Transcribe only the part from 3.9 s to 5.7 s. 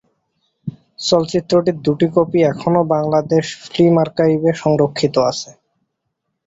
আর্কাইভে সংরক্ষিত আছে।